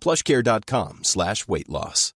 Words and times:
plushcare.com 0.00 1.04
slash 1.04 1.46
weight 1.46 1.68
loss. 1.68 2.14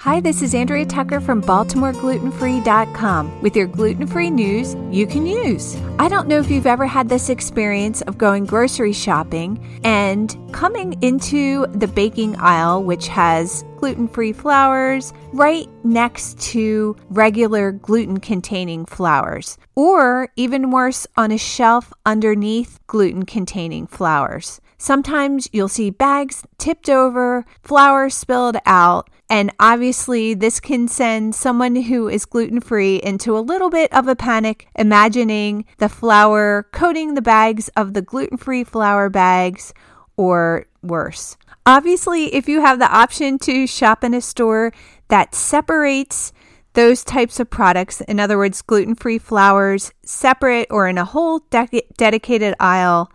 Hi, 0.00 0.20
this 0.20 0.42
is 0.42 0.54
Andrea 0.54 0.84
Tucker 0.84 1.22
from 1.22 1.40
BaltimoreGlutenFree.com 1.42 3.40
with 3.40 3.56
your 3.56 3.66
gluten 3.66 4.06
free 4.06 4.28
news 4.28 4.76
you 4.90 5.06
can 5.06 5.26
use. 5.26 5.74
I 5.98 6.08
don't 6.08 6.28
know 6.28 6.38
if 6.38 6.50
you've 6.50 6.66
ever 6.66 6.86
had 6.86 7.08
this 7.08 7.30
experience 7.30 8.02
of 8.02 8.18
going 8.18 8.44
grocery 8.44 8.92
shopping 8.92 9.80
and 9.84 10.36
coming 10.52 11.02
into 11.02 11.66
the 11.68 11.88
baking 11.88 12.36
aisle, 12.36 12.82
which 12.82 13.08
has 13.08 13.64
gluten 13.76 14.08
free 14.08 14.32
flours, 14.32 15.12
right 15.32 15.68
next 15.84 16.40
to 16.52 16.96
regular 17.10 17.72
gluten 17.72 18.18
containing 18.18 18.86
flours, 18.86 19.58
or 19.74 20.28
even 20.36 20.70
worse, 20.70 21.06
on 21.16 21.30
a 21.30 21.38
shelf 21.38 21.92
underneath 22.04 22.80
gluten 22.86 23.24
containing 23.24 23.86
flours. 23.86 24.60
Sometimes 24.78 25.48
you'll 25.52 25.68
see 25.68 25.90
bags 25.90 26.44
tipped 26.58 26.90
over, 26.90 27.44
flour 27.62 28.10
spilled 28.10 28.58
out, 28.66 29.08
and 29.28 29.50
obviously, 29.58 30.34
this 30.34 30.60
can 30.60 30.86
send 30.86 31.34
someone 31.34 31.74
who 31.74 32.08
is 32.08 32.26
gluten 32.26 32.60
free 32.60 32.96
into 32.96 33.36
a 33.36 33.40
little 33.40 33.70
bit 33.70 33.92
of 33.92 34.06
a 34.06 34.14
panic, 34.14 34.68
imagining 34.76 35.64
the 35.78 35.88
flour 35.88 36.68
coating 36.72 37.14
the 37.14 37.22
bags 37.22 37.68
of 37.76 37.94
the 37.94 38.02
gluten 38.02 38.36
free 38.36 38.62
flour 38.62 39.08
bags, 39.08 39.74
or 40.16 40.66
worse. 40.88 41.36
Obviously, 41.64 42.34
if 42.34 42.48
you 42.48 42.60
have 42.60 42.78
the 42.78 42.90
option 42.90 43.38
to 43.40 43.66
shop 43.66 44.04
in 44.04 44.14
a 44.14 44.20
store 44.20 44.72
that 45.08 45.34
separates 45.34 46.32
those 46.74 47.02
types 47.02 47.40
of 47.40 47.50
products, 47.50 48.00
in 48.02 48.20
other 48.20 48.38
words, 48.38 48.62
gluten 48.62 48.94
free 48.94 49.18
flours, 49.18 49.92
separate 50.04 50.68
or 50.70 50.86
in 50.86 50.98
a 50.98 51.04
whole 51.04 51.40
de- 51.50 51.82
dedicated 51.96 52.54
aisle, 52.60 53.10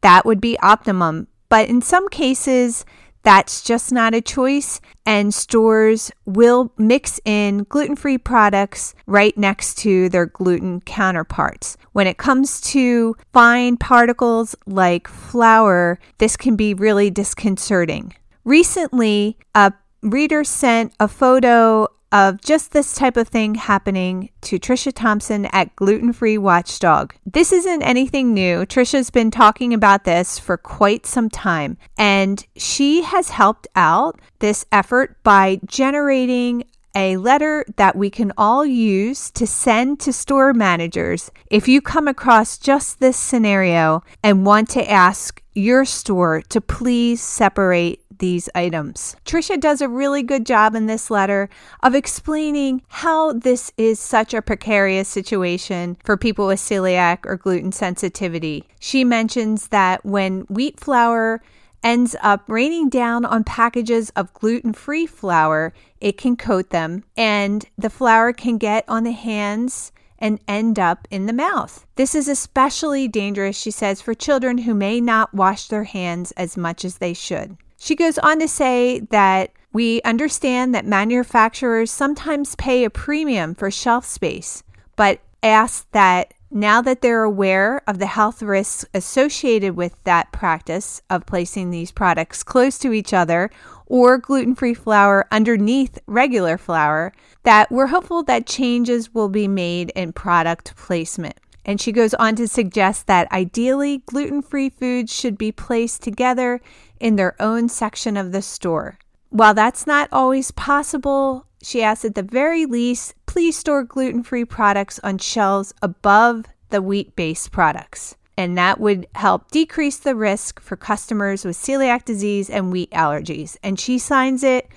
that 0.00 0.24
would 0.24 0.40
be 0.40 0.58
optimum. 0.60 1.26
But 1.48 1.68
in 1.68 1.82
some 1.82 2.08
cases, 2.08 2.86
that's 3.22 3.62
just 3.62 3.92
not 3.92 4.14
a 4.14 4.20
choice, 4.20 4.80
and 5.04 5.34
stores 5.34 6.10
will 6.24 6.72
mix 6.78 7.20
in 7.24 7.64
gluten 7.64 7.96
free 7.96 8.18
products 8.18 8.94
right 9.06 9.36
next 9.36 9.78
to 9.78 10.08
their 10.08 10.26
gluten 10.26 10.80
counterparts. 10.80 11.76
When 11.92 12.06
it 12.06 12.18
comes 12.18 12.60
to 12.72 13.16
fine 13.32 13.76
particles 13.76 14.54
like 14.66 15.08
flour, 15.08 15.98
this 16.18 16.36
can 16.36 16.56
be 16.56 16.74
really 16.74 17.10
disconcerting. 17.10 18.14
Recently, 18.44 19.36
a 19.54 19.72
reader 20.02 20.44
sent 20.44 20.94
a 20.98 21.08
photo 21.08 21.88
of 22.12 22.40
just 22.40 22.72
this 22.72 22.94
type 22.94 23.16
of 23.16 23.28
thing 23.28 23.54
happening 23.54 24.30
to 24.42 24.58
Tricia 24.58 24.92
Thompson 24.92 25.46
at 25.46 25.74
Gluten 25.76 26.12
Free 26.12 26.38
Watchdog. 26.38 27.14
This 27.24 27.52
isn't 27.52 27.82
anything 27.82 28.34
new. 28.34 28.66
Tricia's 28.66 29.10
been 29.10 29.30
talking 29.30 29.72
about 29.72 30.04
this 30.04 30.38
for 30.38 30.56
quite 30.56 31.06
some 31.06 31.28
time, 31.30 31.78
and 31.96 32.44
she 32.56 33.02
has 33.02 33.30
helped 33.30 33.68
out 33.76 34.20
this 34.40 34.64
effort 34.72 35.22
by 35.22 35.60
generating 35.66 36.64
a 36.94 37.16
letter 37.16 37.64
that 37.76 37.94
we 37.94 38.10
can 38.10 38.32
all 38.36 38.66
use 38.66 39.30
to 39.30 39.46
send 39.46 40.00
to 40.00 40.12
store 40.12 40.52
managers 40.52 41.30
if 41.50 41.68
you 41.68 41.80
come 41.80 42.08
across 42.08 42.58
just 42.58 42.98
this 42.98 43.16
scenario 43.16 44.02
and 44.24 44.44
want 44.44 44.68
to 44.68 44.90
ask 44.90 45.40
your 45.54 45.84
store 45.84 46.42
to 46.48 46.60
please 46.60 47.20
separate 47.20 48.02
these 48.20 48.48
items. 48.54 49.16
Tricia 49.26 49.60
does 49.60 49.80
a 49.80 49.88
really 49.88 50.22
good 50.22 50.46
job 50.46 50.74
in 50.74 50.86
this 50.86 51.10
letter 51.10 51.50
of 51.82 51.94
explaining 51.94 52.82
how 52.88 53.32
this 53.32 53.72
is 53.76 53.98
such 53.98 54.32
a 54.32 54.40
precarious 54.40 55.08
situation 55.08 55.96
for 56.04 56.16
people 56.16 56.46
with 56.46 56.60
celiac 56.60 57.26
or 57.26 57.36
gluten 57.36 57.72
sensitivity. 57.72 58.64
She 58.78 59.02
mentions 59.02 59.68
that 59.68 60.04
when 60.04 60.42
wheat 60.42 60.78
flour 60.78 61.42
ends 61.82 62.14
up 62.22 62.44
raining 62.46 62.88
down 62.88 63.24
on 63.24 63.42
packages 63.42 64.10
of 64.10 64.32
gluten 64.34 64.72
free 64.72 65.06
flour, 65.06 65.72
it 66.00 66.16
can 66.16 66.36
coat 66.36 66.70
them, 66.70 67.04
and 67.16 67.64
the 67.76 67.90
flour 67.90 68.32
can 68.32 68.58
get 68.58 68.84
on 68.86 69.04
the 69.04 69.12
hands 69.12 69.92
and 70.18 70.38
end 70.46 70.78
up 70.78 71.08
in 71.10 71.24
the 71.26 71.32
mouth. 71.32 71.86
This 71.96 72.14
is 72.14 72.28
especially 72.28 73.08
dangerous, 73.08 73.56
she 73.56 73.70
says, 73.70 74.02
for 74.02 74.12
children 74.12 74.58
who 74.58 74.74
may 74.74 75.00
not 75.00 75.34
wash 75.34 75.68
their 75.68 75.84
hands 75.84 76.32
as 76.32 76.56
much 76.56 76.84
as 76.84 76.98
they 76.98 77.14
should. 77.14 77.56
She 77.82 77.96
goes 77.96 78.18
on 78.18 78.38
to 78.40 78.46
say 78.46 79.00
that 79.08 79.52
we 79.72 80.02
understand 80.02 80.74
that 80.74 80.84
manufacturers 80.84 81.90
sometimes 81.90 82.54
pay 82.54 82.84
a 82.84 82.90
premium 82.90 83.54
for 83.54 83.70
shelf 83.70 84.04
space, 84.04 84.62
but 84.96 85.20
ask 85.42 85.90
that 85.92 86.34
now 86.50 86.82
that 86.82 87.00
they're 87.00 87.22
aware 87.22 87.80
of 87.86 87.98
the 87.98 88.06
health 88.06 88.42
risks 88.42 88.84
associated 88.92 89.76
with 89.76 89.96
that 90.04 90.30
practice 90.30 91.00
of 91.08 91.24
placing 91.24 91.70
these 91.70 91.90
products 91.90 92.42
close 92.42 92.78
to 92.80 92.92
each 92.92 93.14
other 93.14 93.50
or 93.86 94.18
gluten 94.18 94.54
free 94.54 94.74
flour 94.74 95.26
underneath 95.30 95.98
regular 96.06 96.58
flour, 96.58 97.14
that 97.44 97.72
we're 97.72 97.86
hopeful 97.86 98.22
that 98.24 98.46
changes 98.46 99.14
will 99.14 99.30
be 99.30 99.48
made 99.48 99.90
in 99.96 100.12
product 100.12 100.76
placement. 100.76 101.38
And 101.64 101.80
she 101.80 101.92
goes 101.92 102.14
on 102.14 102.36
to 102.36 102.48
suggest 102.48 103.06
that 103.06 103.30
ideally 103.32 103.98
gluten 104.06 104.42
free 104.42 104.70
foods 104.70 105.14
should 105.14 105.36
be 105.36 105.52
placed 105.52 106.02
together 106.02 106.60
in 106.98 107.16
their 107.16 107.40
own 107.40 107.68
section 107.68 108.16
of 108.16 108.32
the 108.32 108.42
store. 108.42 108.98
While 109.30 109.54
that's 109.54 109.86
not 109.86 110.08
always 110.10 110.50
possible, 110.50 111.46
she 111.62 111.82
asks 111.82 112.04
at 112.04 112.14
the 112.14 112.22
very 112.22 112.66
least, 112.66 113.14
please 113.26 113.56
store 113.56 113.84
gluten 113.84 114.22
free 114.22 114.44
products 114.44 114.98
on 115.04 115.18
shelves 115.18 115.72
above 115.82 116.46
the 116.70 116.82
wheat 116.82 117.14
based 117.14 117.52
products. 117.52 118.16
And 118.36 118.56
that 118.56 118.80
would 118.80 119.06
help 119.14 119.50
decrease 119.50 119.98
the 119.98 120.16
risk 120.16 120.60
for 120.60 120.76
customers 120.76 121.44
with 121.44 121.56
celiac 121.56 122.06
disease 122.06 122.48
and 122.48 122.72
wheat 122.72 122.90
allergies. 122.92 123.56
And 123.62 123.78
she 123.78 123.98
signs 123.98 124.42
it 124.42 124.68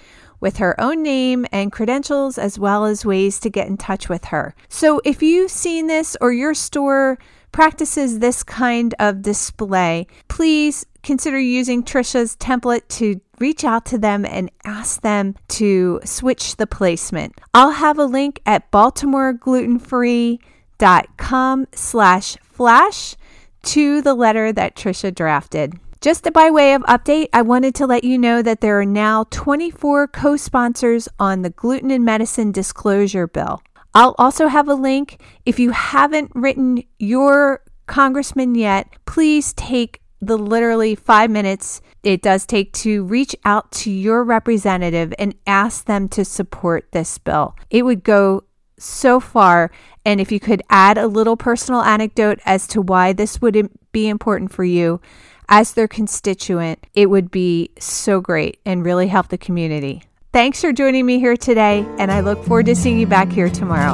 with 0.43 0.57
her 0.57 0.79
own 0.79 1.01
name 1.01 1.47
and 1.51 1.71
credentials, 1.71 2.37
as 2.37 2.59
well 2.59 2.85
as 2.85 3.03
ways 3.05 3.39
to 3.39 3.49
get 3.49 3.67
in 3.67 3.77
touch 3.77 4.09
with 4.09 4.25
her. 4.25 4.53
So 4.69 5.01
if 5.03 5.23
you've 5.23 5.49
seen 5.49 5.87
this 5.87 6.15
or 6.19 6.31
your 6.33 6.53
store 6.53 7.17
practices 7.53 8.19
this 8.19 8.43
kind 8.43 8.93
of 8.99 9.21
display, 9.21 10.05
please 10.27 10.85
consider 11.01 11.39
using 11.39 11.81
Tricia's 11.81 12.35
template 12.35 12.89
to 12.89 13.21
reach 13.39 13.63
out 13.63 13.85
to 13.85 13.97
them 13.97 14.25
and 14.25 14.51
ask 14.65 14.99
them 15.01 15.35
to 15.47 16.01
switch 16.03 16.57
the 16.57 16.67
placement. 16.67 17.39
I'll 17.53 17.71
have 17.71 17.97
a 17.97 18.05
link 18.05 18.41
at 18.45 18.69
baltimoreglutenfree.com 18.71 21.67
slash 21.73 22.37
flash 22.43 23.15
to 23.63 24.01
the 24.01 24.13
letter 24.13 24.51
that 24.51 24.75
Tricia 24.75 25.15
drafted. 25.15 25.79
Just 26.03 26.33
by 26.33 26.51
way 26.51 26.73
of 26.73 26.81
update, 26.81 27.29
I 27.31 27.43
wanted 27.43 27.75
to 27.75 27.87
let 27.87 28.03
you 28.03 28.17
know 28.17 28.41
that 28.41 28.59
there 28.59 28.77
are 28.77 28.85
now 28.85 29.23
24 29.29 30.09
co 30.09 30.35
sponsors 30.35 31.07
on 31.17 31.43
the 31.43 31.49
Gluten 31.49 31.91
in 31.91 32.03
Medicine 32.03 32.51
Disclosure 32.51 33.25
Bill. 33.25 33.63
I'll 33.93 34.13
also 34.17 34.47
have 34.47 34.67
a 34.67 34.73
link. 34.73 35.21
If 35.45 35.59
you 35.59 35.71
haven't 35.71 36.33
written 36.35 36.83
your 36.99 37.61
congressman 37.85 38.55
yet, 38.55 38.89
please 39.05 39.53
take 39.53 40.01
the 40.19 40.37
literally 40.37 40.93
five 40.93 41.31
minutes 41.31 41.79
it 42.03 42.21
does 42.21 42.45
take 42.45 42.73
to 42.73 43.05
reach 43.05 43.33
out 43.45 43.71
to 43.71 43.89
your 43.89 44.25
representative 44.25 45.13
and 45.17 45.33
ask 45.47 45.85
them 45.85 46.09
to 46.09 46.25
support 46.25 46.91
this 46.91 47.17
bill. 47.17 47.55
It 47.69 47.83
would 47.83 48.03
go 48.03 48.43
so 48.77 49.21
far. 49.21 49.71
And 50.03 50.19
if 50.19 50.33
you 50.33 50.41
could 50.41 50.63
add 50.69 50.97
a 50.97 51.07
little 51.07 51.37
personal 51.37 51.81
anecdote 51.81 52.39
as 52.43 52.67
to 52.67 52.81
why 52.81 53.13
this 53.13 53.41
would 53.41 53.69
be 53.93 54.09
important 54.09 54.51
for 54.51 54.65
you 54.65 54.99
as 55.49 55.73
their 55.73 55.87
constituent, 55.87 56.85
it 56.93 57.09
would 57.09 57.31
be 57.31 57.69
so 57.79 58.21
great 58.21 58.59
and 58.65 58.85
really 58.85 59.07
help 59.07 59.29
the 59.29 59.37
community. 59.37 60.03
Thanks 60.31 60.61
for 60.61 60.73
joining 60.73 61.05
me 61.05 61.19
here 61.19 61.37
today, 61.37 61.85
and 61.99 62.11
I 62.11 62.21
look 62.21 62.43
forward 62.43 62.65
to 62.65 62.75
seeing 62.75 62.97
you 62.97 63.07
back 63.07 63.31
here 63.31 63.49
tomorrow. 63.49 63.93